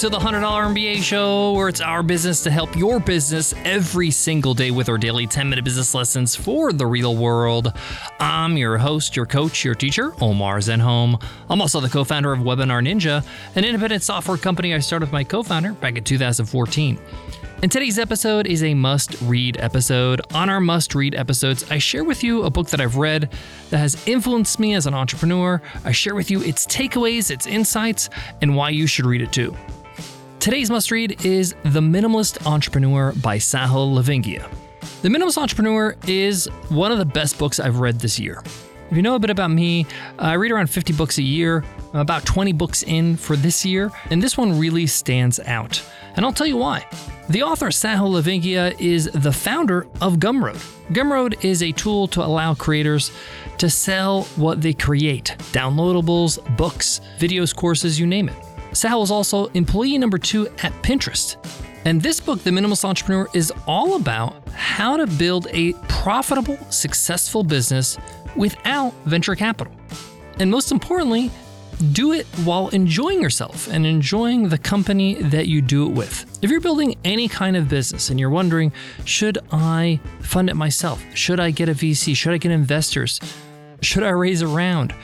To 0.00 0.10
the 0.10 0.18
$100 0.18 0.42
MBA 0.42 1.02
show, 1.02 1.52
where 1.52 1.70
it's 1.70 1.80
our 1.80 2.02
business 2.02 2.42
to 2.42 2.50
help 2.50 2.76
your 2.76 3.00
business 3.00 3.54
every 3.64 4.10
single 4.10 4.52
day 4.52 4.70
with 4.70 4.90
our 4.90 4.98
daily 4.98 5.26
10 5.26 5.48
minute 5.48 5.64
business 5.64 5.94
lessons 5.94 6.36
for 6.36 6.70
the 6.70 6.84
real 6.84 7.16
world. 7.16 7.72
I'm 8.20 8.58
your 8.58 8.76
host, 8.76 9.16
your 9.16 9.24
coach, 9.24 9.64
your 9.64 9.74
teacher, 9.74 10.12
Omar 10.20 10.58
Zenhom. 10.58 11.22
I'm 11.48 11.62
also 11.62 11.80
the 11.80 11.88
co 11.88 12.04
founder 12.04 12.30
of 12.30 12.40
Webinar 12.40 12.86
Ninja, 12.86 13.24
an 13.54 13.64
independent 13.64 14.02
software 14.02 14.36
company 14.36 14.74
I 14.74 14.80
started 14.80 15.06
with 15.06 15.14
my 15.14 15.24
co 15.24 15.42
founder 15.42 15.72
back 15.72 15.96
in 15.96 16.04
2014. 16.04 16.98
And 17.62 17.72
today's 17.72 17.98
episode 17.98 18.46
is 18.46 18.62
a 18.62 18.74
must 18.74 19.18
read 19.22 19.56
episode. 19.58 20.20
On 20.34 20.50
our 20.50 20.60
must 20.60 20.94
read 20.94 21.14
episodes, 21.14 21.70
I 21.70 21.78
share 21.78 22.04
with 22.04 22.22
you 22.22 22.42
a 22.42 22.50
book 22.50 22.68
that 22.68 22.82
I've 22.82 22.96
read 22.96 23.32
that 23.70 23.78
has 23.78 24.06
influenced 24.06 24.60
me 24.60 24.74
as 24.74 24.86
an 24.86 24.92
entrepreneur. 24.92 25.62
I 25.86 25.92
share 25.92 26.14
with 26.14 26.30
you 26.30 26.42
its 26.42 26.66
takeaways, 26.66 27.30
its 27.30 27.46
insights, 27.46 28.10
and 28.42 28.54
why 28.54 28.68
you 28.70 28.86
should 28.86 29.06
read 29.06 29.22
it 29.22 29.32
too. 29.32 29.56
Today's 30.46 30.70
must 30.70 30.92
read 30.92 31.26
is 31.26 31.56
The 31.64 31.80
Minimalist 31.80 32.46
Entrepreneur 32.46 33.10
by 33.14 33.36
Sahil 33.36 33.92
Lavingia. 33.92 34.48
The 35.02 35.08
Minimalist 35.08 35.38
Entrepreneur 35.38 35.96
is 36.06 36.46
one 36.68 36.92
of 36.92 36.98
the 36.98 37.04
best 37.04 37.36
books 37.36 37.58
I've 37.58 37.80
read 37.80 37.98
this 37.98 38.16
year. 38.16 38.44
If 38.88 38.96
you 38.96 39.02
know 39.02 39.16
a 39.16 39.18
bit 39.18 39.30
about 39.30 39.50
me, 39.50 39.86
I 40.20 40.34
read 40.34 40.52
around 40.52 40.68
50 40.68 40.92
books 40.92 41.18
a 41.18 41.22
year. 41.24 41.64
I'm 41.92 41.98
about 41.98 42.24
20 42.26 42.52
books 42.52 42.84
in 42.84 43.16
for 43.16 43.34
this 43.34 43.66
year, 43.66 43.90
and 44.10 44.22
this 44.22 44.38
one 44.38 44.56
really 44.56 44.86
stands 44.86 45.40
out. 45.40 45.82
And 46.14 46.24
I'll 46.24 46.32
tell 46.32 46.46
you 46.46 46.58
why. 46.58 46.86
The 47.28 47.42
author 47.42 47.70
Sahil 47.70 48.12
Lavingia 48.12 48.80
is 48.80 49.06
the 49.06 49.32
founder 49.32 49.88
of 50.00 50.18
Gumroad. 50.18 50.64
Gumroad 50.92 51.44
is 51.44 51.60
a 51.64 51.72
tool 51.72 52.06
to 52.06 52.22
allow 52.22 52.54
creators 52.54 53.10
to 53.58 53.68
sell 53.68 54.22
what 54.36 54.62
they 54.62 54.74
create 54.74 55.34
downloadables, 55.50 56.38
books, 56.56 57.00
videos, 57.18 57.52
courses, 57.52 57.98
you 57.98 58.06
name 58.06 58.28
it. 58.28 58.36
Sahil 58.72 59.02
is 59.02 59.10
also 59.10 59.46
employee 59.48 59.98
number 59.98 60.18
two 60.18 60.48
at 60.62 60.72
Pinterest. 60.82 61.36
And 61.84 62.02
this 62.02 62.20
book, 62.20 62.40
The 62.42 62.50
Minimalist 62.50 62.84
Entrepreneur, 62.84 63.28
is 63.32 63.52
all 63.66 63.96
about 63.96 64.48
how 64.48 64.96
to 64.96 65.06
build 65.06 65.46
a 65.52 65.72
profitable, 65.88 66.58
successful 66.70 67.44
business 67.44 67.96
without 68.34 68.92
venture 69.04 69.36
capital. 69.36 69.72
And 70.40 70.50
most 70.50 70.72
importantly, 70.72 71.30
do 71.92 72.12
it 72.12 72.26
while 72.44 72.68
enjoying 72.68 73.20
yourself 73.20 73.68
and 73.68 73.86
enjoying 73.86 74.48
the 74.48 74.58
company 74.58 75.14
that 75.14 75.46
you 75.46 75.60
do 75.60 75.86
it 75.86 75.92
with. 75.92 76.38
If 76.42 76.50
you're 76.50 76.60
building 76.60 76.96
any 77.04 77.28
kind 77.28 77.56
of 77.56 77.68
business 77.68 78.10
and 78.10 78.18
you're 78.18 78.30
wondering, 78.30 78.72
should 79.04 79.38
I 79.52 80.00
fund 80.20 80.48
it 80.48 80.54
myself? 80.54 81.04
Should 81.14 81.38
I 81.38 81.50
get 81.50 81.68
a 81.68 81.72
VC? 81.72 82.16
Should 82.16 82.32
I 82.32 82.38
get 82.38 82.50
investors? 82.50 83.20
Should 83.82 84.02
I 84.02 84.10
raise 84.10 84.40
a 84.42 84.48
round? 84.48 84.94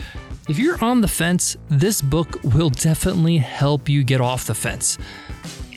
If 0.48 0.58
you're 0.58 0.82
on 0.82 1.00
the 1.00 1.08
fence, 1.08 1.56
this 1.68 2.02
book 2.02 2.42
will 2.42 2.70
definitely 2.70 3.38
help 3.38 3.88
you 3.88 4.02
get 4.02 4.20
off 4.20 4.46
the 4.46 4.54
fence. 4.54 4.98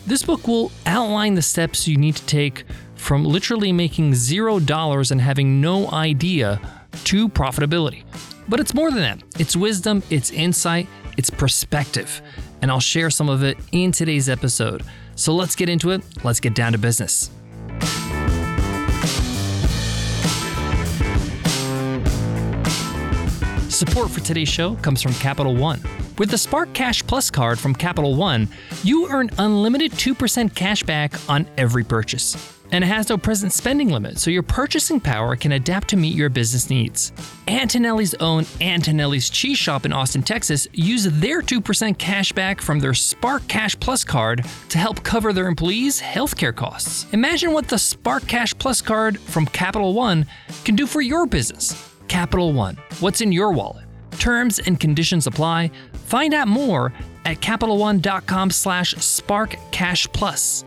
This 0.07 0.23
book 0.23 0.47
will 0.47 0.71
outline 0.87 1.35
the 1.35 1.41
steps 1.43 1.87
you 1.87 1.97
need 1.97 2.15
to 2.15 2.25
take 2.25 2.65
from 2.95 3.23
literally 3.23 3.71
making 3.71 4.15
zero 4.15 4.59
dollars 4.59 5.11
and 5.11 5.21
having 5.21 5.61
no 5.61 5.91
idea 5.91 6.59
to 7.03 7.29
profitability. 7.29 8.05
But 8.47 8.59
it's 8.59 8.73
more 8.73 8.89
than 8.89 9.01
that. 9.01 9.21
It's 9.37 9.55
wisdom, 9.55 10.01
it's 10.09 10.31
insight, 10.31 10.87
it's 11.15 11.29
perspective. 11.29 12.21
And 12.63 12.71
I'll 12.71 12.79
share 12.79 13.11
some 13.11 13.29
of 13.29 13.43
it 13.43 13.59
in 13.71 13.91
today's 13.91 14.29
episode. 14.29 14.83
So 15.15 15.35
let's 15.35 15.55
get 15.55 15.69
into 15.69 15.91
it. 15.91 16.01
Let's 16.23 16.39
get 16.39 16.55
down 16.55 16.71
to 16.71 16.79
business. 16.79 17.29
Support 23.87 24.09
for 24.09 24.19
today's 24.21 24.49
show 24.49 24.73
comes 24.75 25.01
from 25.03 25.13
Capital 25.13 25.55
One. 25.55 25.79
With 26.17 26.31
the 26.31 26.39
Spark 26.39 26.73
Cash 26.73 27.05
Plus 27.05 27.29
card 27.29 27.59
from 27.59 27.75
Capital 27.75 28.15
One, 28.15 28.47
you 28.83 29.07
earn 29.09 29.29
unlimited 29.37 29.91
2% 29.91 30.55
cash 30.55 30.81
back 30.81 31.13
on 31.29 31.45
every 31.55 31.83
purchase. 31.83 32.35
And 32.71 32.83
it 32.83 32.87
has 32.87 33.09
no 33.09 33.17
present 33.17 33.53
spending 33.53 33.89
limit, 33.89 34.17
so 34.17 34.31
your 34.31 34.41
purchasing 34.41 34.99
power 34.99 35.35
can 35.35 35.51
adapt 35.51 35.89
to 35.89 35.97
meet 35.97 36.15
your 36.15 36.29
business 36.29 36.69
needs. 36.71 37.11
Antonelli's 37.47 38.15
own 38.15 38.45
Antonelli's 38.59 39.29
Cheese 39.29 39.59
Shop 39.59 39.85
in 39.85 39.93
Austin, 39.93 40.23
Texas, 40.23 40.67
use 40.73 41.03
their 41.03 41.43
2% 41.43 41.97
cash 41.99 42.31
back 42.31 42.61
from 42.61 42.79
their 42.79 42.95
Spark 42.95 43.47
Cash 43.47 43.79
Plus 43.79 44.03
card 44.03 44.43
to 44.69 44.79
help 44.79 45.03
cover 45.03 45.31
their 45.31 45.47
employees' 45.47 46.01
healthcare 46.01 46.55
costs. 46.55 47.05
Imagine 47.13 47.51
what 47.51 47.67
the 47.67 47.77
Spark 47.77 48.25
Cash 48.27 48.57
Plus 48.57 48.81
card 48.81 49.19
from 49.19 49.45
Capital 49.45 49.93
One 49.93 50.25
can 50.63 50.75
do 50.75 50.87
for 50.87 51.01
your 51.01 51.27
business. 51.27 51.91
Capital 52.07 52.53
One. 52.53 52.77
What's 52.99 53.21
in 53.21 53.31
your 53.31 53.51
wallet? 53.51 53.84
Terms 54.19 54.59
and 54.59 54.79
conditions 54.79 55.27
apply. 55.27 55.71
Find 55.93 56.33
out 56.33 56.47
more 56.47 56.93
at 57.25 57.39
CapitalOne.com 57.41 58.51
slash 58.51 58.95
SparkCashPlus. 58.95 60.63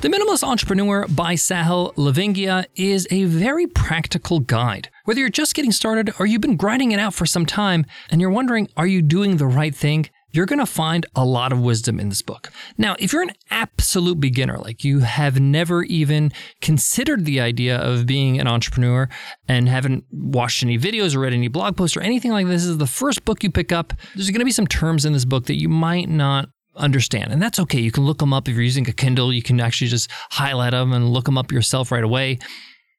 The 0.00 0.08
Minimalist 0.08 0.42
Entrepreneur 0.42 1.06
by 1.08 1.34
Sahil 1.34 1.94
Lavingia 1.94 2.64
is 2.74 3.06
a 3.10 3.24
very 3.24 3.66
practical 3.66 4.40
guide. 4.40 4.88
Whether 5.04 5.20
you're 5.20 5.28
just 5.28 5.54
getting 5.54 5.72
started 5.72 6.14
or 6.18 6.24
you've 6.24 6.40
been 6.40 6.56
grinding 6.56 6.92
it 6.92 6.98
out 6.98 7.12
for 7.12 7.26
some 7.26 7.44
time 7.44 7.84
and 8.10 8.18
you're 8.18 8.30
wondering, 8.30 8.68
are 8.78 8.86
you 8.86 9.02
doing 9.02 9.36
the 9.36 9.46
right 9.46 9.74
thing? 9.74 10.08
You're 10.32 10.46
going 10.46 10.58
to 10.58 10.66
find 10.66 11.06
a 11.14 11.24
lot 11.24 11.52
of 11.52 11.60
wisdom 11.60 11.98
in 11.98 12.08
this 12.08 12.22
book. 12.22 12.50
Now, 12.78 12.96
if 12.98 13.12
you're 13.12 13.22
an 13.22 13.32
absolute 13.50 14.20
beginner, 14.20 14.58
like 14.58 14.84
you 14.84 15.00
have 15.00 15.40
never 15.40 15.82
even 15.84 16.32
considered 16.60 17.24
the 17.24 17.40
idea 17.40 17.78
of 17.78 18.06
being 18.06 18.38
an 18.38 18.46
entrepreneur 18.46 19.08
and 19.48 19.68
haven't 19.68 20.04
watched 20.12 20.62
any 20.62 20.78
videos 20.78 21.14
or 21.14 21.20
read 21.20 21.32
any 21.32 21.48
blog 21.48 21.76
posts 21.76 21.96
or 21.96 22.00
anything 22.00 22.30
like 22.30 22.46
this, 22.46 22.62
this 22.62 22.70
is 22.70 22.78
the 22.78 22.86
first 22.86 23.24
book 23.24 23.42
you 23.42 23.50
pick 23.50 23.72
up, 23.72 23.92
there's 24.14 24.30
going 24.30 24.40
to 24.40 24.44
be 24.44 24.50
some 24.50 24.66
terms 24.66 25.04
in 25.04 25.12
this 25.12 25.24
book 25.24 25.46
that 25.46 25.60
you 25.60 25.68
might 25.68 26.08
not 26.08 26.48
understand. 26.76 27.32
And 27.32 27.42
that's 27.42 27.58
okay. 27.60 27.80
You 27.80 27.92
can 27.92 28.04
look 28.04 28.18
them 28.18 28.32
up 28.32 28.48
if 28.48 28.54
you're 28.54 28.62
using 28.62 28.88
a 28.88 28.92
Kindle, 28.92 29.32
you 29.32 29.42
can 29.42 29.60
actually 29.60 29.88
just 29.88 30.10
highlight 30.30 30.72
them 30.72 30.92
and 30.92 31.10
look 31.10 31.24
them 31.24 31.38
up 31.38 31.52
yourself 31.52 31.90
right 31.90 32.04
away. 32.04 32.38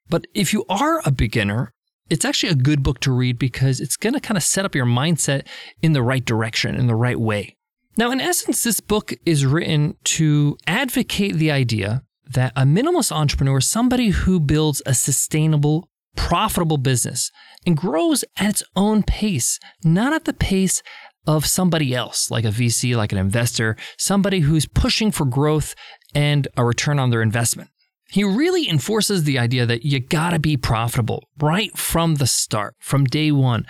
But 0.08 0.26
if 0.34 0.52
you 0.52 0.64
are 0.68 1.00
a 1.04 1.10
beginner, 1.10 1.72
it's 2.12 2.26
actually 2.26 2.52
a 2.52 2.56
good 2.56 2.82
book 2.82 3.00
to 3.00 3.10
read 3.10 3.38
because 3.38 3.80
it's 3.80 3.96
going 3.96 4.12
to 4.12 4.20
kind 4.20 4.36
of 4.36 4.42
set 4.42 4.66
up 4.66 4.74
your 4.74 4.84
mindset 4.84 5.46
in 5.80 5.94
the 5.94 6.02
right 6.02 6.22
direction, 6.22 6.74
in 6.74 6.86
the 6.86 6.94
right 6.94 7.18
way. 7.18 7.56
Now, 7.96 8.10
in 8.10 8.20
essence, 8.20 8.62
this 8.62 8.80
book 8.80 9.14
is 9.24 9.46
written 9.46 9.96
to 10.04 10.58
advocate 10.66 11.36
the 11.36 11.50
idea 11.50 12.02
that 12.28 12.52
a 12.54 12.64
minimalist 12.64 13.12
entrepreneur 13.12 13.58
is 13.58 13.66
somebody 13.66 14.10
who 14.10 14.40
builds 14.40 14.82
a 14.84 14.92
sustainable, 14.92 15.88
profitable 16.14 16.76
business 16.76 17.30
and 17.66 17.78
grows 17.78 18.26
at 18.36 18.50
its 18.50 18.62
own 18.76 19.02
pace, 19.02 19.58
not 19.82 20.12
at 20.12 20.26
the 20.26 20.34
pace 20.34 20.82
of 21.26 21.46
somebody 21.46 21.94
else, 21.94 22.30
like 22.30 22.44
a 22.44 22.48
VC, 22.48 22.94
like 22.94 23.12
an 23.12 23.18
investor, 23.18 23.74
somebody 23.96 24.40
who's 24.40 24.66
pushing 24.66 25.10
for 25.10 25.24
growth 25.24 25.74
and 26.14 26.46
a 26.58 26.64
return 26.64 26.98
on 26.98 27.08
their 27.08 27.22
investment. 27.22 27.70
He 28.12 28.24
really 28.24 28.68
enforces 28.68 29.24
the 29.24 29.38
idea 29.38 29.64
that 29.64 29.84
you 29.84 29.98
gotta 29.98 30.38
be 30.38 30.56
profitable 30.56 31.28
right 31.40 31.76
from 31.76 32.16
the 32.16 32.26
start, 32.26 32.74
from 32.78 33.04
day 33.04 33.32
one. 33.32 33.66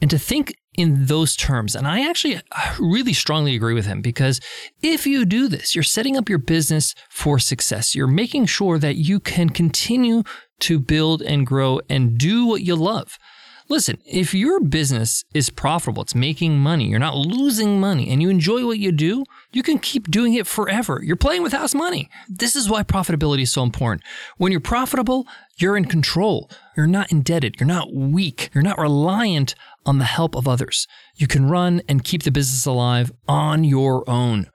And 0.00 0.10
to 0.10 0.18
think 0.18 0.54
in 0.76 1.06
those 1.06 1.36
terms. 1.36 1.74
And 1.74 1.86
I 1.86 2.08
actually 2.08 2.40
really 2.78 3.12
strongly 3.12 3.54
agree 3.54 3.74
with 3.74 3.86
him 3.86 4.02
because 4.02 4.40
if 4.82 5.06
you 5.06 5.24
do 5.24 5.48
this, 5.48 5.74
you're 5.74 5.82
setting 5.82 6.16
up 6.16 6.28
your 6.28 6.38
business 6.38 6.94
for 7.08 7.38
success. 7.38 7.94
You're 7.94 8.06
making 8.06 8.46
sure 8.46 8.78
that 8.78 8.96
you 8.96 9.20
can 9.20 9.48
continue 9.50 10.22
to 10.60 10.78
build 10.78 11.22
and 11.22 11.46
grow 11.46 11.80
and 11.88 12.18
do 12.18 12.46
what 12.46 12.62
you 12.62 12.76
love. 12.76 13.18
Listen, 13.68 13.98
if 14.06 14.32
your 14.32 14.60
business 14.60 15.24
is 15.34 15.50
profitable, 15.50 16.02
it's 16.02 16.14
making 16.14 16.56
money, 16.56 16.86
you're 16.86 17.00
not 17.00 17.16
losing 17.16 17.80
money, 17.80 18.08
and 18.10 18.22
you 18.22 18.28
enjoy 18.28 18.64
what 18.64 18.78
you 18.78 18.92
do, 18.92 19.24
you 19.50 19.62
can 19.64 19.80
keep 19.80 20.08
doing 20.08 20.34
it 20.34 20.46
forever. 20.46 21.00
You're 21.02 21.16
playing 21.16 21.42
with 21.42 21.52
house 21.52 21.74
money. 21.74 22.08
This 22.28 22.54
is 22.54 22.68
why 22.68 22.84
profitability 22.84 23.42
is 23.42 23.52
so 23.52 23.64
important. 23.64 24.02
When 24.36 24.52
you're 24.52 24.60
profitable, 24.60 25.26
you're 25.58 25.76
in 25.76 25.86
control. 25.86 26.48
You're 26.76 26.86
not 26.86 27.10
indebted. 27.10 27.56
You're 27.58 27.66
not 27.66 27.92
weak. 27.92 28.50
You're 28.54 28.62
not 28.62 28.78
reliant 28.78 29.56
on 29.84 29.98
the 29.98 30.04
help 30.04 30.36
of 30.36 30.46
others. 30.46 30.86
You 31.16 31.26
can 31.26 31.48
run 31.48 31.82
and 31.88 32.04
keep 32.04 32.22
the 32.22 32.30
business 32.30 32.66
alive 32.66 33.10
on 33.26 33.64
your 33.64 34.08
own. 34.08 34.48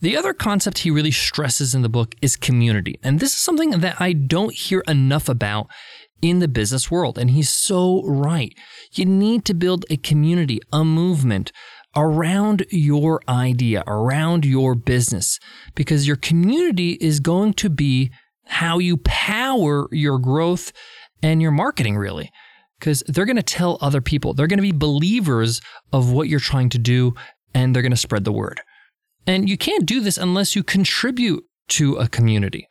The 0.00 0.16
other 0.16 0.34
concept 0.34 0.78
he 0.78 0.90
really 0.90 1.12
stresses 1.12 1.76
in 1.76 1.82
the 1.82 1.88
book 1.88 2.16
is 2.20 2.34
community. 2.34 2.98
And 3.04 3.20
this 3.20 3.34
is 3.34 3.38
something 3.38 3.70
that 3.70 4.00
I 4.00 4.12
don't 4.12 4.52
hear 4.52 4.82
enough 4.88 5.28
about 5.28 5.68
in 6.22 6.38
the 6.38 6.48
business 6.48 6.90
world. 6.90 7.18
And 7.18 7.30
he's 7.30 7.50
so 7.50 8.02
right. 8.04 8.54
You 8.92 9.04
need 9.04 9.44
to 9.46 9.54
build 9.54 9.84
a 9.90 9.96
community, 9.96 10.60
a 10.72 10.84
movement 10.84 11.52
around 11.94 12.64
your 12.70 13.20
idea, 13.28 13.84
around 13.86 14.46
your 14.46 14.74
business, 14.74 15.38
because 15.74 16.06
your 16.06 16.16
community 16.16 16.92
is 16.92 17.20
going 17.20 17.52
to 17.54 17.68
be 17.68 18.10
how 18.46 18.78
you 18.78 18.96
power 18.98 19.88
your 19.90 20.18
growth 20.18 20.72
and 21.22 21.42
your 21.42 21.50
marketing, 21.50 21.96
really. 21.96 22.30
Because 22.78 23.02
they're 23.06 23.26
going 23.26 23.36
to 23.36 23.42
tell 23.42 23.78
other 23.80 24.00
people, 24.00 24.32
they're 24.32 24.46
going 24.46 24.58
to 24.58 24.62
be 24.62 24.72
believers 24.72 25.60
of 25.92 26.10
what 26.10 26.28
you're 26.28 26.40
trying 26.40 26.68
to 26.70 26.78
do, 26.78 27.14
and 27.54 27.74
they're 27.74 27.82
going 27.82 27.90
to 27.90 27.96
spread 27.96 28.24
the 28.24 28.32
word. 28.32 28.60
And 29.26 29.48
you 29.48 29.56
can't 29.56 29.86
do 29.86 30.00
this 30.00 30.18
unless 30.18 30.56
you 30.56 30.64
contribute 30.64 31.44
to 31.68 31.96
a 31.96 32.08
community. 32.08 32.66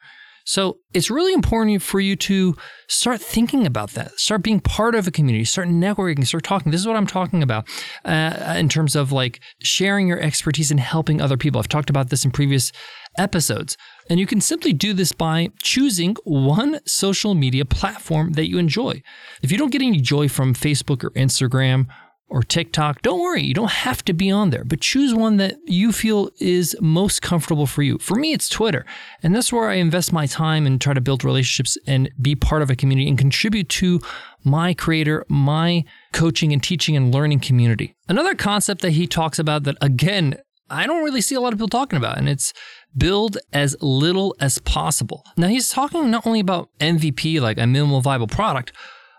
So 0.46 0.78
it's 0.94 1.10
really 1.10 1.34
important 1.34 1.82
for 1.82 2.00
you 2.00 2.16
to 2.18 2.56
start 2.88 3.22
thinking 3.22 3.66
about 3.66 3.92
that. 3.92 4.20
Start 4.20 4.44
being 4.44 4.60
part 4.60 4.96
of 4.96 5.08
a 5.08 5.12
community. 5.12 5.46
Start 5.46 5.68
networking. 5.70 6.26
Start 6.26 6.44
talking. 6.44 6.72
This 6.72 6.82
is 6.82 6.88
what 6.88 6.96
I'm 6.96 7.08
talking 7.08 7.44
about 7.44 7.68
uh, 8.06 8.56
in 8.58 8.70
terms 8.70 8.96
of 8.96 9.12
like 9.12 9.40
sharing 9.62 10.08
your 10.08 10.20
expertise 10.20 10.72
and 10.72 10.80
helping 10.80 11.22
other 11.22 11.38
people. 11.38 11.60
I've 11.60 11.68
talked 11.68 11.90
about 11.90 12.10
this 12.10 12.26
in 12.26 12.32
previous 12.32 12.72
episodes. 13.18 13.78
And 14.10 14.20
you 14.20 14.26
can 14.26 14.42
simply 14.42 14.74
do 14.74 14.94
this 14.94 15.12
by 15.12 15.50
choosing 15.62 16.16
one 16.24 16.80
social 16.86 17.34
media 17.34 17.66
platform 17.66 18.34
that 18.34 18.50
you 18.50 18.58
enjoy. 18.58 19.02
If 19.42 19.52
you 19.52 19.58
don't 19.58 19.72
get 19.72 19.82
any 19.82 20.00
joy 20.02 20.28
from 20.28 20.54
Facebook 20.54 21.04
or 21.04 21.12
Instagram 21.12 21.88
or 22.32 22.44
TikTok, 22.44 23.02
don't 23.02 23.20
worry, 23.20 23.44
you 23.44 23.54
don't 23.54 23.70
have 23.70 24.04
to 24.06 24.14
be 24.14 24.32
on 24.32 24.52
there, 24.52 24.64
but 24.64 24.80
choose 24.80 25.14
one 25.14 25.36
that 25.38 25.58
you 25.66 25.92
feel 25.92 26.30
is 26.40 26.76
most 26.80 27.22
comfortable 27.22 27.68
for 27.68 27.84
you. 27.84 27.98
For 27.98 28.16
me, 28.16 28.32
it's 28.32 28.48
Twitter. 28.48 28.86
And 29.22 29.36
that's 29.36 29.52
where 29.52 29.70
I 29.70 29.76
invest 29.76 30.14
my 30.14 30.26
time 30.26 30.66
and 30.66 30.80
try 30.80 30.94
to 30.94 31.02
build 31.02 31.26
relationships 31.26 31.78
and 31.86 32.10
be 32.22 32.34
part 32.36 32.62
of 32.62 32.70
a 32.70 32.76
community 32.76 33.10
and 33.10 33.18
contribute 33.18 33.68
to 33.70 34.00
my 34.46 34.74
creator, 34.74 35.26
my 35.28 35.84
coaching 36.14 36.54
and 36.54 36.64
teaching 36.64 36.96
and 36.96 37.14
learning 37.14 37.42
community. 37.42 37.96
Another 38.08 38.34
concept 38.34 38.82
that 38.82 38.92
he 38.92 39.08
talks 39.08 39.38
about 39.38 39.64
that, 39.64 39.76
again, 39.82 40.38
I 40.70 40.88
don't 40.88 41.04
really 41.04 41.20
see 41.20 41.36
a 41.36 41.42
lot 41.42 41.52
of 41.52 41.60
people 41.60 41.68
talking 41.68 41.98
about, 41.98 42.18
and 42.18 42.30
it's 42.30 42.54
build 42.96 43.38
as 43.52 43.76
little 43.82 44.38
as 44.40 44.58
possible. 44.60 45.26
Now, 45.36 45.48
he's 45.50 45.68
talking 45.68 46.10
not 46.10 46.26
only 46.26 46.40
about 46.40 46.70
MVP, 46.80 47.42
like 47.42 47.58
a 47.58 47.68
minimal 47.68 48.00
viable 48.00 48.28
product, 48.28 48.72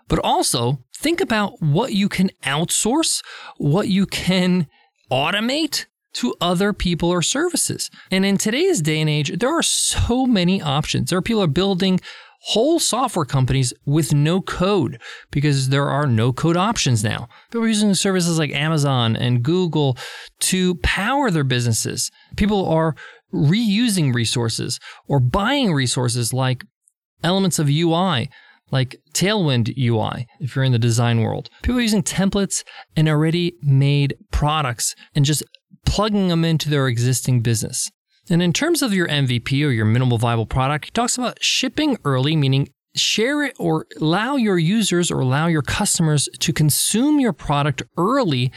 but 0.07 0.19
also 0.19 0.79
think 0.95 1.21
about 1.21 1.61
what 1.61 1.93
you 1.93 2.09
can 2.09 2.29
outsource, 2.43 3.23
what 3.57 3.87
you 3.87 4.05
can 4.05 4.67
automate 5.11 5.85
to 6.13 6.35
other 6.39 6.73
people 6.73 7.09
or 7.09 7.21
services. 7.21 7.89
And 8.11 8.25
in 8.25 8.37
today's 8.37 8.81
day 8.81 9.01
and 9.01 9.09
age, 9.09 9.37
there 9.39 9.53
are 9.53 9.63
so 9.63 10.25
many 10.25 10.61
options. 10.61 11.09
There 11.09 11.17
are 11.17 11.23
people 11.23 11.43
are 11.43 11.47
building 11.47 11.99
whole 12.45 12.77
software 12.77 13.25
companies 13.25 13.73
with 13.85 14.13
no 14.13 14.41
code 14.41 15.01
because 15.31 15.69
there 15.69 15.89
are 15.89 16.05
no 16.05 16.33
code 16.33 16.57
options 16.57 17.03
now. 17.03 17.29
People 17.49 17.63
are 17.63 17.69
using 17.69 17.93
services 17.93 18.37
like 18.37 18.51
Amazon 18.51 19.15
and 19.15 19.43
Google 19.43 19.97
to 20.41 20.75
power 20.75 21.31
their 21.31 21.45
businesses. 21.45 22.11
People 22.35 22.67
are 22.67 22.95
reusing 23.33 24.13
resources 24.13 24.79
or 25.07 25.19
buying 25.19 25.73
resources 25.73 26.33
like 26.33 26.65
elements 27.23 27.59
of 27.59 27.69
UI 27.69 28.29
like 28.73 28.99
Tailwind 29.13 29.77
UI, 29.77 30.25
if 30.39 30.55
you're 30.55 30.65
in 30.65 30.71
the 30.71 30.79
design 30.79 31.21
world. 31.21 31.47
People 31.61 31.77
are 31.77 31.83
using 31.83 32.01
templates 32.01 32.63
and 32.97 33.07
already 33.07 33.53
made 33.61 34.17
products 34.31 34.95
and 35.13 35.23
just 35.23 35.43
plugging 35.85 36.27
them 36.29 36.43
into 36.43 36.71
their 36.71 36.87
existing 36.87 37.41
business. 37.41 37.91
And 38.31 38.41
in 38.41 38.51
terms 38.51 38.81
of 38.81 38.91
your 38.91 39.07
MVP 39.07 39.63
or 39.63 39.69
your 39.69 39.85
minimal 39.85 40.17
viable 40.17 40.47
product, 40.47 40.85
he 40.85 40.91
talks 40.91 41.19
about 41.19 41.43
shipping 41.43 41.97
early, 42.03 42.35
meaning 42.35 42.67
share 42.95 43.43
it 43.43 43.55
or 43.59 43.85
allow 44.01 44.37
your 44.37 44.57
users 44.57 45.11
or 45.11 45.19
allow 45.19 45.45
your 45.45 45.61
customers 45.61 46.27
to 46.39 46.51
consume 46.51 47.19
your 47.19 47.33
product 47.33 47.83
early 47.95 48.51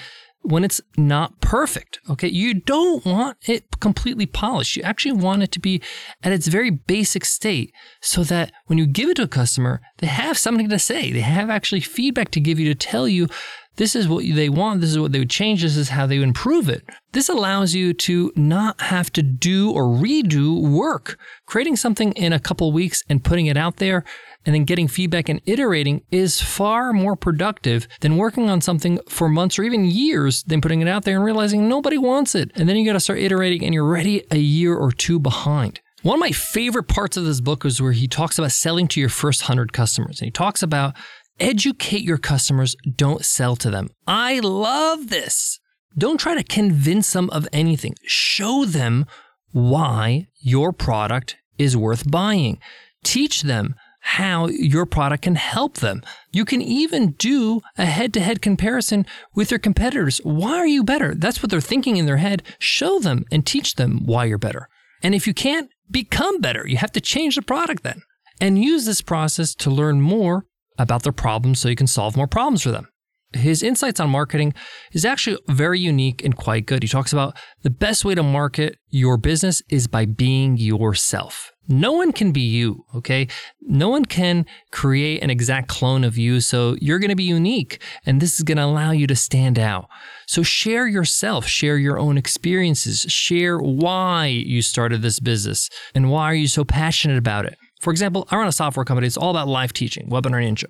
when 0.47 0.65
it's 0.65 0.81
not 0.97 1.41
perfect. 1.41 1.99
Okay. 2.09 2.29
You 2.29 2.55
don't 2.55 3.05
want 3.05 3.39
it 3.49 3.65
completely 3.81 4.27
polished. 4.27 4.77
You 4.77 4.83
actually 4.83 5.13
want 5.13 5.43
it 5.43 5.53
to 5.53 5.61
be 5.61 5.83
at 6.23 6.33
its 6.33 6.47
very 6.47 6.71
basic 6.71 7.25
state 7.25 7.73
so 8.01 8.23
that 8.25 8.53
when 8.67 8.79
you 8.79 8.87
give 8.87 9.09
it 9.09 9.17
to 9.17 9.23
a 9.23 9.29
customer, 9.29 9.81
they 9.99 10.07
have 10.07 10.39
something 10.39 10.69
to 10.69 10.79
say. 10.79 11.13
They 11.13 11.21
have 11.21 11.51
actually 11.51 11.81
feedback 11.81 12.31
to 12.33 12.41
give 12.41 12.61
you 12.61 12.73
to 12.73 12.75
tell 12.75 13.09
you 13.09 13.29
this 13.77 13.95
is 13.95 14.09
what 14.09 14.25
they 14.25 14.49
want. 14.49 14.81
This 14.81 14.91
is 14.91 14.99
what 14.99 15.13
they 15.13 15.19
would 15.19 15.31
change. 15.31 15.63
This 15.63 15.77
is 15.77 15.91
how 15.91 16.07
they 16.07 16.19
would 16.19 16.29
improve 16.29 16.69
it. 16.69 16.85
This 17.13 17.29
allows 17.29 17.75
you 17.75 17.93
to 17.95 18.33
not 18.35 18.81
have 18.81 19.13
to 19.13 19.23
do 19.23 19.71
or 19.71 19.85
redo 19.85 20.61
work. 20.61 21.19
Creating 21.47 21.77
something 21.77 22.13
in 22.13 22.33
a 22.33 22.41
couple 22.41 22.73
weeks 22.73 23.03
and 23.09 23.23
putting 23.23 23.47
it 23.47 23.57
out 23.57 23.77
there 23.77 24.05
and 24.45 24.55
then 24.55 24.65
getting 24.65 24.89
feedback 24.89 25.29
and 25.29 25.41
iterating 25.45 26.03
is 26.11 26.41
far 26.41 26.93
more 26.93 27.17
productive 27.17 27.87
than 28.01 28.17
working 28.17 28.49
on 28.49 28.61
something 28.61 28.99
for 29.09 29.29
months 29.29 29.59
or 29.59 29.65
even 29.65 29.85
years 29.85 30.43
then 30.45 30.61
putting 30.61 30.81
it 30.81 30.89
out 30.89 31.05
there 31.05 31.17
and 31.17 31.25
realizing 31.25 31.69
nobody 31.69 31.99
wants 31.99 32.35
it. 32.35 32.51
And 32.55 32.69
then 32.69 32.77
you 32.77 32.87
got 32.87 32.95
to 32.95 33.01
start 33.01 33.19
iterating 33.19 33.65
and 33.65 33.75
you're 33.75 33.85
ready 33.85 34.25
a 34.31 34.39
year 34.39 34.75
or 34.75 34.93
two 34.93 35.19
behind. 35.19 35.81
One 36.03 36.15
of 36.15 36.21
my 36.21 36.31
favorite 36.31 36.85
parts 36.85 37.17
of 37.17 37.25
this 37.25 37.41
book 37.41 37.65
is 37.65 37.83
where 37.83 37.93
he 37.93 38.07
talks 38.07 38.39
about 38.39 38.53
selling 38.53 38.87
to 38.89 39.01
your 39.01 39.09
first 39.09 39.43
100 39.43 39.73
customers. 39.73 40.21
And 40.21 40.27
he 40.27 40.31
talks 40.31 40.63
about 40.63 40.95
educate 41.39 42.03
your 42.03 42.19
customers, 42.19 42.77
don't 42.97 43.25
sell 43.25 43.57
to 43.57 43.71
them. 43.71 43.89
I 44.07 44.41
love 44.41 45.09
this. 45.09 45.61
Don't 45.97 46.19
try 46.19 46.35
to 46.35 46.43
convince 46.43 47.13
them 47.13 47.31
of 47.31 47.49
anything. 47.53 47.95
Show 48.05 48.65
them 48.65 49.07
why 49.53 50.29
your 50.39 50.73
product 50.73 51.37
is 51.59 51.77
worth 51.77 52.11
buying. 52.11 52.59
Teach 53.03 53.43
them 53.43 53.75
how 54.01 54.47
your 54.47 54.87
product 54.87 55.25
can 55.25 55.35
help 55.35 55.79
them. 55.79 56.01
You 56.31 56.45
can 56.45 56.63
even 56.63 57.13
do 57.13 57.61
a 57.77 57.87
head 57.87 58.15
to 58.15 58.21
head 58.21 58.41
comparison 58.41 59.05
with 59.35 59.51
your 59.51 59.59
competitors. 59.59 60.19
Why 60.23 60.57
are 60.59 60.67
you 60.67 60.85
better? 60.85 61.15
That's 61.15 61.43
what 61.43 61.51
they're 61.51 61.61
thinking 61.61 61.97
in 61.97 62.07
their 62.07 62.19
head. 62.19 62.43
Show 62.59 63.01
them 63.01 63.25
and 63.33 63.45
teach 63.45 63.75
them 63.75 64.07
why 64.07 64.27
you're 64.27 64.39
better. 64.39 64.69
And 65.03 65.15
if 65.15 65.27
you 65.27 65.35
can't, 65.35 65.71
become 65.91 66.41
better. 66.41 66.67
You 66.67 66.77
have 66.77 66.93
to 66.93 67.01
change 67.01 67.35
the 67.35 67.43
product 67.43 67.83
then. 67.83 68.03
And 68.41 68.63
use 68.63 68.85
this 68.85 69.01
process 69.01 69.55
to 69.57 69.71
learn 69.71 70.01
more 70.01 70.47
about 70.79 71.03
their 71.03 71.13
problems 71.13 71.61
so 71.61 71.69
you 71.69 71.77
can 71.77 71.87
solve 71.87 72.17
more 72.17 72.27
problems 72.27 72.63
for 72.63 72.71
them. 72.71 72.89
His 73.33 73.63
insights 73.63 74.01
on 74.01 74.09
marketing 74.09 74.55
is 74.93 75.05
actually 75.05 75.39
very 75.49 75.81
unique 75.81 76.25
and 76.25 76.37
quite 76.37 76.67
good. 76.67 76.83
He 76.83 76.89
talks 76.89 77.13
about 77.13 77.37
the 77.63 77.71
best 77.71 78.05
way 78.05 78.15
to 78.15 78.23
market 78.23 78.79
your 78.89 79.17
business 79.17 79.63
is 79.69 79.89
by 79.89 80.07
being 80.07 80.57
yourself. 80.57 81.53
No 81.69 81.91
one 81.93 82.13
can 82.13 82.31
be 82.31 82.43
you, 82.43 82.85
okay? 82.95 83.27
No 83.61 83.89
one 83.89 84.05
can 84.05 84.47
create 84.71 85.23
an 85.25 85.31
exact 85.31 85.69
clone 85.69 86.05
of 86.05 86.17
you, 86.17 86.41
so 86.41 86.77
you're 86.81 87.01
gonna 87.01 87.17
be 87.17 87.25
unique, 87.25 87.83
and 88.07 88.23
this 88.23 88.37
is 88.37 88.43
gonna 88.43 88.65
allow 88.65 88.93
you 88.93 89.09
to 89.09 89.17
stand 89.17 89.59
out. 89.59 89.89
So 90.29 90.45
share 90.45 90.87
yourself, 90.87 91.47
share 91.47 91.77
your 91.77 91.99
own 91.99 92.17
experiences, 92.17 93.01
share 93.09 93.59
why 93.59 94.27
you 94.27 94.63
started 94.63 95.03
this 95.03 95.19
business, 95.19 95.69
and 95.93 96.11
why 96.11 96.31
are 96.31 96.35
you 96.35 96.47
so 96.47 96.65
passionate 96.65 97.19
about 97.19 97.47
it. 97.47 97.59
For 97.87 97.93
example, 97.93 98.27
I 98.33 98.37
run 98.37 98.49
a 98.49 98.53
software 98.53 98.85
company, 98.85 99.07
it's 99.07 99.17
all 99.17 99.31
about 99.31 99.47
live 99.47 99.73
teaching, 99.73 100.09
Webinar 100.11 100.43
Ninja. 100.43 100.65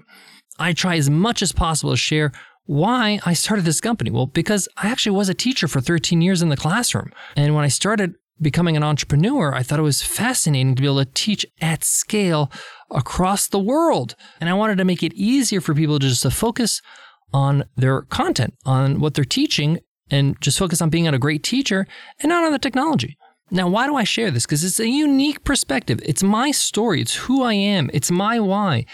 I 0.59 0.75
try 0.75 0.97
as 0.97 1.09
much 1.09 1.41
as 1.41 1.51
possible 1.51 1.93
to 1.93 1.97
share 1.97 2.31
why 2.67 3.21
I 3.25 3.33
started 3.33 3.65
this 3.65 3.81
company. 3.81 4.11
Well, 4.11 4.27
because 4.27 4.69
I 4.77 4.91
actually 4.91 5.17
was 5.17 5.31
a 5.31 5.35
teacher 5.35 5.67
for 5.67 5.81
13 5.81 6.21
years 6.21 6.43
in 6.43 6.51
the 6.51 6.59
classroom. 6.59 7.11
And 7.35 7.55
when 7.55 7.65
I 7.65 7.69
started 7.69 8.17
becoming 8.39 8.77
an 8.77 8.83
entrepreneur, 8.83 9.55
I 9.55 9.63
thought 9.63 9.79
it 9.79 9.83
was 9.83 10.03
fascinating 10.03 10.75
to 10.75 10.83
be 10.83 10.89
able 10.89 11.03
to 11.03 11.11
teach 11.15 11.47
at 11.63 11.85
scale 11.85 12.53
across 12.91 13.49
the 13.49 13.61
world. 13.61 14.15
And 14.39 14.51
I 14.51 14.53
wanted 14.53 14.77
to 14.77 14.85
make 14.85 15.03
it 15.03 15.15
easier 15.15 15.63
for 15.63 15.73
people 15.73 15.99
to 15.99 16.07
just 16.07 16.21
to 16.25 16.31
focus 16.31 16.83
on 17.33 17.65
their 17.77 18.03
content, 18.03 18.53
on 18.67 19.01
what 19.01 19.15
they're 19.15 19.25
teaching, 19.25 19.79
and 20.11 20.39
just 20.43 20.59
focus 20.59 20.83
on 20.83 20.91
being 20.91 21.09
a 21.09 21.19
great 21.19 21.43
teacher 21.43 21.87
and 22.21 22.29
not 22.29 22.45
on 22.45 22.53
the 22.53 22.59
technology. 22.59 23.17
Now, 23.51 23.69
why 23.69 23.87
do 23.87 23.95
I 23.95 24.05
share 24.05 24.31
this? 24.31 24.45
Because 24.45 24.65
it's 24.65 24.81
a 24.81 24.89
unique 24.89 25.45
perspective. 25.45 26.01
It's 26.05 26.23
my 26.23 26.51
story. 26.51 27.01
It's 27.01 27.15
who 27.15 27.43
I 27.45 27.53
am. 27.55 27.91
It's 27.93 28.11
my 28.11 28.41
why. 28.41 28.87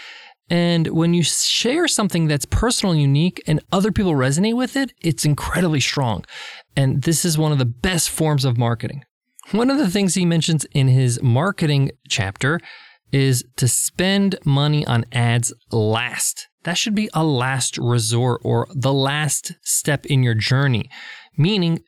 And 0.49 0.87
when 0.89 1.13
you 1.13 1.23
share 1.23 1.87
something 1.87 2.27
that's 2.27 2.45
personal 2.45 2.91
and 2.91 3.01
unique 3.01 3.41
and 3.47 3.59
other 3.71 3.91
people 3.91 4.13
resonate 4.13 4.55
with 4.55 4.75
it, 4.75 4.93
it's 5.01 5.25
incredibly 5.25 5.79
strong. 5.79 6.25
And 6.75 7.01
this 7.01 7.25
is 7.25 7.37
one 7.37 7.51
of 7.51 7.57
the 7.57 7.65
best 7.65 8.09
forms 8.09 8.45
of 8.45 8.57
marketing. 8.57 9.03
One 9.51 9.71
of 9.71 9.77
the 9.77 9.89
things 9.89 10.15
he 10.15 10.25
mentions 10.25 10.65
in 10.65 10.87
his 10.87 11.21
marketing 11.21 11.91
chapter 12.07 12.59
is 13.11 13.43
to 13.57 13.67
spend 13.67 14.35
money 14.45 14.85
on 14.85 15.05
ads 15.11 15.53
last. 15.71 16.47
That 16.63 16.77
should 16.77 16.95
be 16.95 17.09
a 17.13 17.23
last 17.23 17.77
resort 17.77 18.41
or 18.43 18.67
the 18.73 18.93
last 18.93 19.53
step 19.61 20.05
in 20.05 20.23
your 20.23 20.33
journey, 20.33 20.89
meaning 21.37 21.83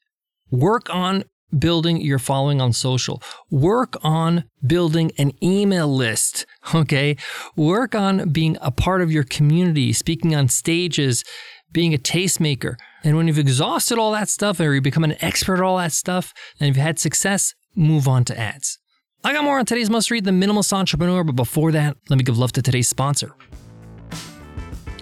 work 0.52 0.94
on 0.94 1.24
building 1.58 2.02
your 2.02 2.20
following 2.20 2.62
on 2.62 2.74
social. 2.74 3.22
Work 3.50 3.96
on 4.04 4.46
building 4.66 5.12
an 5.18 5.32
email 5.44 5.88
list. 5.88 6.46
Okay. 6.74 7.16
Work 7.56 7.94
on 7.94 8.30
being 8.30 8.58
a 8.60 8.72
part 8.72 9.02
of 9.02 9.12
your 9.12 9.24
community, 9.24 9.94
speaking 9.94 10.36
on 10.36 10.48
stages, 10.48 11.24
being 11.72 11.94
a 11.94 11.98
tastemaker. 12.00 12.76
And 13.04 13.16
when 13.16 13.28
you've 13.28 13.38
exhausted 13.38 14.00
all 14.00 14.12
that 14.14 14.30
stuff 14.30 14.60
or 14.60 14.74
you 14.74 14.82
become 14.82 15.04
an 15.04 15.16
expert 15.22 15.58
at 15.58 15.62
all 15.62 15.78
that 15.78 15.92
stuff 15.92 16.34
and 16.60 16.68
you've 16.68 16.84
had 16.84 16.98
success, 16.98 17.54
move 17.76 18.08
on 18.08 18.26
to 18.26 18.38
ads. 18.38 18.80
I 19.24 19.34
got 19.34 19.44
more 19.44 19.60
on 19.60 19.66
today's 19.66 19.90
must 19.90 20.12
read, 20.12 20.24
The 20.26 20.32
Minimalist 20.32 20.74
Entrepreneur, 20.74 21.24
but 21.24 21.36
before 21.36 21.72
that, 21.72 21.98
let 22.10 22.18
me 22.18 22.24
give 22.24 22.38
love 22.38 22.52
to 22.54 22.62
today's 22.62 22.88
sponsor. 22.88 23.36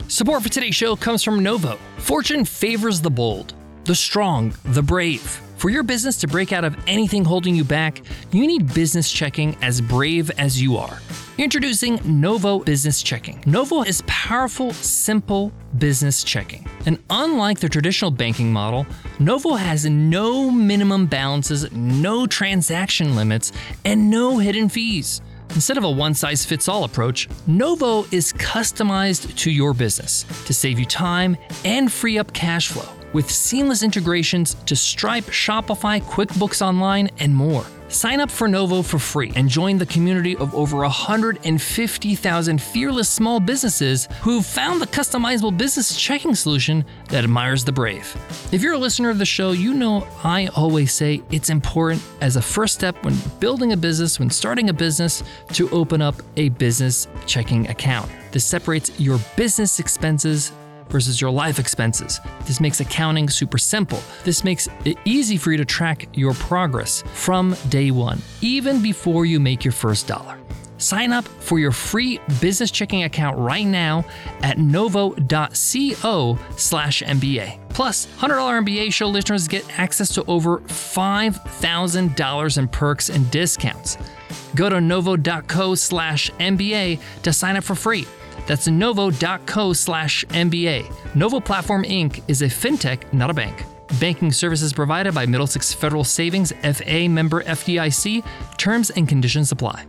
Support 0.08 0.44
for 0.44 0.50
today's 0.50 0.76
show 0.76 0.96
comes 0.96 1.24
from 1.24 1.42
Novo. 1.44 1.78
Fortune 1.98 2.46
favors 2.46 3.02
the 3.02 3.10
bold, 3.10 3.54
the 3.86 3.96
strong, 3.96 4.54
the 4.64 4.82
brave. 4.82 5.43
For 5.64 5.70
your 5.70 5.84
business 5.84 6.18
to 6.18 6.28
break 6.28 6.52
out 6.52 6.66
of 6.66 6.76
anything 6.88 7.24
holding 7.24 7.56
you 7.56 7.64
back, 7.64 8.02
you 8.34 8.46
need 8.46 8.74
business 8.74 9.10
checking 9.10 9.56
as 9.62 9.80
brave 9.80 10.30
as 10.32 10.62
you 10.62 10.76
are. 10.76 11.00
Introducing 11.38 12.02
Novo 12.04 12.60
Business 12.60 13.02
Checking. 13.02 13.42
Novo 13.46 13.82
is 13.82 14.04
powerful, 14.06 14.74
simple 14.74 15.54
business 15.78 16.22
checking. 16.22 16.68
And 16.86 17.02
unlike 17.10 17.62
the 17.62 17.70
traditional 17.70 18.12
banking 18.12 18.52
model, 18.52 18.86
Novo 19.20 19.54
has 19.54 19.86
no 19.86 20.52
minimum 20.52 21.06
balances, 21.06 21.72
no 21.72 22.28
transaction 22.28 23.16
limits, 23.16 23.54
and 23.86 24.10
no 24.10 24.40
hidden 24.40 24.68
fees. 24.68 25.22
Instead 25.52 25.78
of 25.78 25.86
a 25.86 25.90
one 25.90 26.14
size 26.14 26.44
fits 26.44 26.68
all 26.68 26.84
approach, 26.84 27.30
Novo 27.48 28.04
is 28.12 28.34
customized 28.34 29.34
to 29.38 29.50
your 29.50 29.74
business 29.74 30.26
to 30.46 30.54
save 30.54 30.78
you 30.78 30.86
time 30.86 31.38
and 31.64 31.90
free 31.90 32.18
up 32.18 32.34
cash 32.34 32.68
flow 32.68 32.90
with 33.14 33.32
seamless 33.32 33.84
integrations 33.84 34.56
to 34.66 34.76
Stripe, 34.76 35.26
Shopify, 35.26 36.02
QuickBooks 36.02 36.62
Online, 36.62 37.10
and 37.20 37.34
more. 37.34 37.66
Sign 37.94 38.20
up 38.20 38.32
for 38.32 38.48
Novo 38.48 38.82
for 38.82 38.98
free 38.98 39.32
and 39.36 39.48
join 39.48 39.78
the 39.78 39.86
community 39.86 40.36
of 40.38 40.56
over 40.56 40.78
150,000 40.78 42.62
fearless 42.62 43.08
small 43.08 43.40
businesses 43.40 44.08
who've 44.22 44.44
found 44.44 44.82
the 44.82 44.88
customizable 44.88 45.56
business 45.56 45.96
checking 45.96 46.34
solution 46.34 46.84
that 47.10 47.24
admires 47.24 47.64
the 47.64 47.72
brave. 47.72 48.18
If 48.52 48.64
you're 48.64 48.74
a 48.74 48.80
listener 48.80 49.12
of 49.12 49.20
the 49.20 49.26
show, 49.26 49.52
you 49.52 49.76
know 49.76 50.08
I 50.24 50.48
always 50.56 50.92
say 50.92 51.22
it's 51.30 51.52
important 51.52 52.02
as 52.20 52.36
a 52.36 52.42
first 52.42 52.74
step 52.74 52.96
when 53.06 53.16
building 53.40 53.74
a 53.74 53.78
business, 53.78 54.18
when 54.18 54.32
starting 54.32 54.70
a 54.70 54.74
business, 54.74 55.22
to 55.50 55.70
open 55.70 56.02
up 56.02 56.16
a 56.36 56.50
business 56.50 57.08
checking 57.28 57.70
account. 57.70 58.10
This 58.32 58.44
separates 58.44 59.00
your 59.00 59.20
business 59.36 59.80
expenses 59.80 60.52
versus 60.94 61.20
your 61.20 61.32
life 61.32 61.60
expenses. 61.60 62.22
This 62.46 62.62
makes 62.62 62.80
accounting 62.80 63.28
super 63.28 63.58
simple. 63.58 64.00
This 64.24 64.46
makes 64.46 64.70
it 64.86 64.98
easy 65.04 65.36
for 65.36 65.52
you 65.52 65.58
to 65.58 65.66
track 65.66 66.08
your 66.14 66.34
progress 66.36 67.04
from 67.14 67.58
day 67.68 67.92
one, 67.92 68.22
even 68.40 68.82
before 68.82 69.26
you 69.26 69.42
make 69.42 69.66
your 69.66 69.74
first 69.74 70.08
dollar. 70.08 70.38
Sign 70.78 71.12
up 71.12 71.26
for 71.26 71.60
your 71.60 71.72
free 71.72 72.20
business 72.40 72.70
checking 72.70 73.04
account 73.04 73.38
right 73.38 73.66
now 73.66 74.06
at 74.42 74.58
novo.co 74.60 76.38
slash 76.58 77.02
MBA. 77.02 77.60
Plus, 77.70 78.06
$100 78.20 78.66
MBA 78.66 78.94
show 78.94 79.08
listeners 79.08 79.48
get 79.48 79.80
access 79.80 80.14
to 80.14 80.24
over 80.26 80.60
$5,000 80.60 82.58
in 82.58 82.68
perks 82.68 83.10
and 83.10 83.32
discounts. 83.32 83.98
Go 84.56 84.70
to 84.70 84.80
novo.co 84.80 85.74
slash 85.76 86.30
MBA 86.32 87.00
to 87.24 87.34
sign 87.34 87.56
up 87.56 87.64
for 87.64 87.76
free. 87.76 88.06
That's 88.46 88.68
novo.co 88.68 89.74
slash 89.74 90.26
MBA. 90.26 91.16
Novo 91.16 91.40
Platform 91.40 91.84
Inc. 91.84 92.22
is 92.28 92.42
a 92.42 92.48
fintech, 92.48 93.12
not 93.14 93.30
a 93.30 93.34
bank. 93.34 93.64
Banking 94.00 94.32
services 94.32 94.74
provided 94.74 95.14
by 95.14 95.26
Middlesex 95.26 95.74
Federal 95.74 96.04
Savings, 96.04 96.52
FA 96.62 97.08
member 97.08 97.44
FDIC. 97.44 98.26
Terms 98.58 98.90
and 98.92 99.08
conditions 99.08 99.52
apply. 99.52 99.86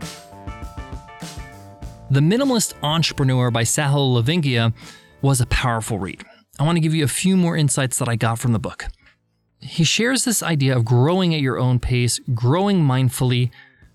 The 2.11 2.19
Minimalist 2.19 2.75
Entrepreneur 2.83 3.49
by 3.49 3.63
Sahil 3.63 4.21
Lavingia 4.21 4.73
was 5.21 5.41
a 5.41 5.47
powerful 5.47 5.97
read. 5.97 6.23
I 6.59 6.63
want 6.63 6.75
to 6.75 6.81
give 6.81 6.93
you 6.93 7.03
a 7.03 7.09
few 7.09 7.35
more 7.35 7.57
insights 7.57 7.97
that 7.97 8.07
I 8.07 8.15
got 8.15 8.37
from 8.37 8.53
the 8.53 8.59
book. 8.59 8.85
He 9.59 9.83
shares 9.83 10.23
this 10.23 10.43
idea 10.43 10.77
of 10.77 10.85
growing 10.85 11.33
at 11.33 11.41
your 11.41 11.57
own 11.57 11.79
pace, 11.79 12.19
growing 12.33 12.81
mindfully, 12.81 13.49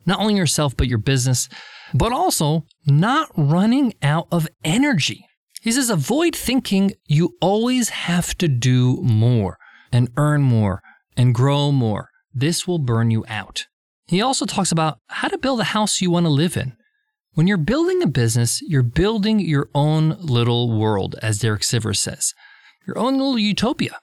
not 0.07 0.19
only 0.19 0.35
yourself, 0.35 0.76
but 0.76 0.88
your 0.88 0.99
business 0.99 1.49
but 1.94 2.12
also 2.12 2.64
not 2.87 3.30
running 3.37 3.94
out 4.02 4.28
of 4.30 4.49
energy. 4.64 5.26
He 5.61 5.73
says, 5.73 5.90
avoid 5.90 6.35
thinking 6.35 6.92
you 7.06 7.37
always 7.40 7.90
have 7.90 8.37
to 8.38 8.49
do 8.49 9.02
more 9.02 9.59
and 9.92 10.11
earn 10.16 10.42
more 10.42 10.82
and 11.16 11.35
grow 11.35 11.70
more. 11.70 12.09
This 12.32 12.66
will 12.66 12.78
burn 12.78 13.11
you 13.11 13.25
out. 13.28 13.66
He 14.06 14.23
also 14.23 14.47
talks 14.47 14.73
about 14.73 14.99
how 15.09 15.28
to 15.28 15.38
build 15.38 15.61
a 15.61 15.64
house 15.64 16.00
you 16.00 16.11
want 16.11 16.26
to 16.26 16.30
live 16.30 16.56
in. 16.56 16.76
When 17.35 17.47
you're 17.47 17.59
building 17.59 18.02
a 18.02 18.09
business, 18.09 18.61
you're 18.62 18.82
building 18.82 19.38
your 19.38 19.68
own 19.75 20.16
little 20.18 20.76
world, 20.76 21.14
as 21.23 21.38
Derek 21.38 21.62
Sivers 21.62 21.99
says, 21.99 22.35
your 22.87 22.99
own 22.99 23.18
little 23.18 23.38
utopia. 23.38 23.99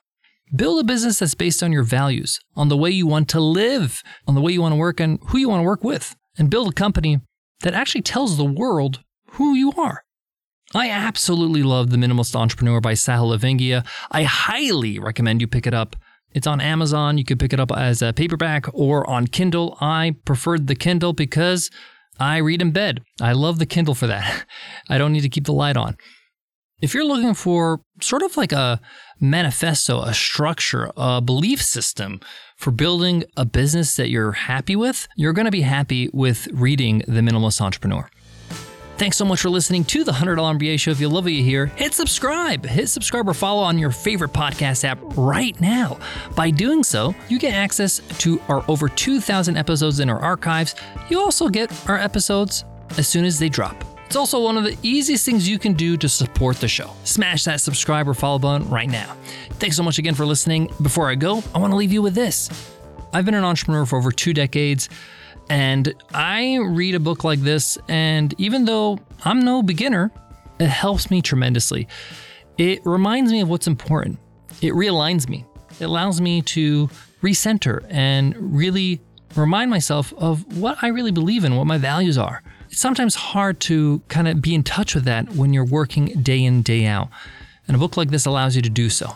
Build 0.56 0.80
a 0.80 0.86
business 0.86 1.20
that's 1.20 1.36
based 1.36 1.62
on 1.62 1.74
your 1.74 1.84
values, 1.84 2.40
on 2.56 2.70
the 2.70 2.78
way 2.78 2.90
you 2.90 3.06
want 3.06 3.28
to 3.30 3.42
live, 3.42 4.02
on 4.28 4.36
the 4.36 4.40
way 4.40 4.54
you 4.54 4.62
want 4.62 4.72
to 4.72 4.78
work, 4.78 5.02
and 5.02 5.20
who 5.28 5.38
you 5.38 5.50
want 5.50 5.60
to 5.60 5.66
work 5.66 5.84
with. 5.84 6.16
And 6.38 6.50
build 6.50 6.70
a 6.70 6.74
company 6.74 7.20
that 7.62 7.74
actually 7.74 8.02
tells 8.02 8.38
the 8.38 8.46
world 8.46 9.04
who 9.32 9.54
you 9.54 9.72
are. 9.78 10.04
I 10.76 10.90
absolutely 10.90 11.64
love 11.64 11.90
The 11.90 11.98
Minimalist 11.98 12.36
Entrepreneur 12.36 12.82
by 12.82 12.94
Sahil 12.94 13.38
Lavingia. 13.38 13.86
I 14.12 14.24
highly 14.24 15.00
recommend 15.00 15.40
you 15.40 15.48
pick 15.48 15.66
it 15.66 15.74
up. 15.74 15.96
It's 16.34 16.48
on 16.48 16.60
Amazon. 16.60 17.18
You 17.18 17.24
could 17.24 17.40
pick 17.40 17.54
it 17.54 17.60
up 17.60 17.72
as 17.72 18.02
a 18.02 18.12
paperback 18.12 18.66
or 18.74 19.10
on 19.10 19.28
Kindle. 19.28 19.78
I 19.80 20.16
preferred 20.26 20.68
the 20.68 20.76
Kindle 20.76 21.14
because 21.14 21.72
I 22.20 22.38
read 22.38 22.62
in 22.62 22.72
bed. 22.72 23.02
I 23.22 23.32
love 23.32 23.60
the 23.60 23.66
Kindle 23.66 23.96
for 23.96 24.08
that. 24.08 24.46
I 24.90 24.98
don't 24.98 25.14
need 25.14 25.22
to 25.22 25.30
keep 25.30 25.46
the 25.46 25.54
light 25.54 25.78
on. 25.78 25.96
If 26.80 26.94
you're 26.94 27.06
looking 27.06 27.34
for 27.34 27.82
sort 28.02 28.22
of 28.22 28.38
like 28.38 28.52
a 28.52 28.80
manifesto, 29.20 30.02
a 30.02 30.14
structure, 30.14 30.92
a 30.96 31.20
belief 31.22 31.60
system 31.60 32.20
for 32.56 32.70
building 32.70 33.24
a 33.36 33.46
business 33.46 33.96
that 33.96 34.10
you're 34.10 34.34
happy 34.34 34.76
with, 34.76 35.08
you're 35.16 35.34
going 35.34 35.46
to 35.46 35.52
be 35.52 35.62
happy 35.62 36.08
with 36.14 36.48
reading 36.54 37.00
The 37.08 37.22
Minimalist 37.22 37.62
Entrepreneur. 37.62 38.08
Thanks 38.98 39.18
so 39.18 39.26
much 39.26 39.42
for 39.42 39.50
listening 39.50 39.86
to 39.86 40.04
the 40.04 40.12
$100 40.12 40.38
MBA 40.38 40.80
show. 40.80 40.92
If 40.92 41.00
you 41.00 41.10
love 41.10 41.24
what 41.24 41.34
you 41.34 41.44
hear, 41.44 41.66
hit 41.66 41.96
subscribe. 41.96 42.64
Hit 42.64 42.90
subscribe 42.90 43.28
or 43.28 43.34
follow 43.34 43.64
on 43.64 43.80
your 43.80 43.90
favorite 43.90 44.34
podcast 44.34 44.84
app 44.84 45.00
right 45.18 45.60
now. 45.60 45.98
By 46.36 46.52
doing 46.52 46.84
so, 46.84 47.16
you 47.28 47.40
get 47.40 47.56
access 47.56 48.02
to 48.20 48.40
our 48.50 48.64
over 48.68 48.88
2,000 48.88 49.58
episodes 49.58 50.00
in 50.00 50.12
our 50.12 50.20
archives. 50.20 50.76
You 51.10 51.22
also 51.22 51.50
get 51.50 51.72
our 51.90 51.98
episodes 51.98 52.66
as 53.00 53.08
soon 53.08 53.26
as 53.26 53.40
they 53.40 53.50
drop. 53.50 53.84
It's 54.08 54.16
also 54.16 54.40
one 54.42 54.56
of 54.56 54.64
the 54.64 54.78
easiest 54.84 55.26
things 55.26 55.50
you 55.50 55.60
can 55.60 55.74
do 55.74 55.98
to 55.98 56.08
support 56.08 56.62
the 56.62 56.68
show. 56.70 56.94
Smash 57.04 57.44
that 57.44 57.60
subscribe 57.60 58.08
or 58.08 58.14
follow 58.14 58.40
button 58.40 58.70
right 58.70 58.88
now. 58.88 59.18
Thanks 59.60 59.76
so 59.76 59.84
much 59.84 60.00
again 60.00 60.16
for 60.16 60.26
listening. 60.26 60.72
Before 60.82 61.10
I 61.10 61.16
go, 61.16 61.44
I 61.54 61.60
want 61.60 61.72
to 61.74 61.76
leave 61.76 61.92
you 61.92 62.02
with 62.02 62.16
this. 62.16 62.50
I've 63.14 63.26
been 63.26 63.34
an 63.34 63.44
entrepreneur 63.44 63.86
for 63.86 63.98
over 63.98 64.14
two 64.14 64.34
decades, 64.34 64.88
and 65.50 65.94
I 66.14 66.58
read 66.58 66.96
a 66.96 67.02
book 67.02 67.26
like 67.26 67.42
this, 67.42 67.78
and 67.90 68.34
even 68.38 68.64
though 68.64 68.98
I'm 69.26 69.42
no 69.42 69.62
beginner, 69.62 70.10
it 70.58 70.70
helps 70.70 71.12
me 71.12 71.22
tremendously. 71.22 71.90
It 72.58 72.86
reminds 72.86 73.34
me 73.34 73.42
of 73.42 73.50
what's 73.50 73.68
important, 73.68 74.20
it 74.62 74.72
realigns 74.72 75.28
me, 75.28 75.46
it 75.82 75.84
allows 75.84 76.22
me 76.22 76.42
to 76.44 76.88
recenter 77.22 77.86
and 77.90 78.38
really 78.38 79.02
remind 79.36 79.70
myself 79.70 80.14
of 80.14 80.58
what 80.58 80.78
I 80.82 80.88
really 80.88 81.12
believe 81.12 81.44
in, 81.44 81.58
what 81.58 81.68
my 81.68 81.78
values 81.78 82.18
are. 82.18 82.42
It's 82.70 82.80
sometimes 82.80 83.16
hard 83.16 83.60
to 83.62 84.02
kind 84.08 84.28
of 84.28 84.42
be 84.42 84.54
in 84.54 84.64
touch 84.64 84.96
with 84.96 85.06
that 85.06 85.30
when 85.32 85.54
you're 85.54 85.66
working 85.66 86.22
day 86.22 86.44
in, 86.44 86.62
day 86.62 86.86
out. 86.86 87.10
And 87.68 87.76
a 87.76 87.80
book 87.80 87.98
like 87.98 88.10
this 88.10 88.26
allows 88.26 88.56
you 88.56 88.62
to 88.62 88.70
do 88.70 88.90
so. 88.90 89.16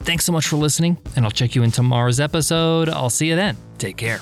Thanks 0.00 0.24
so 0.24 0.32
much 0.32 0.48
for 0.48 0.56
listening, 0.56 0.98
and 1.14 1.24
I'll 1.24 1.30
check 1.30 1.54
you 1.54 1.62
in 1.62 1.70
tomorrow's 1.70 2.18
episode. 2.18 2.88
I'll 2.88 3.10
see 3.10 3.28
you 3.28 3.36
then. 3.36 3.56
Take 3.78 3.96
care. 3.96 4.20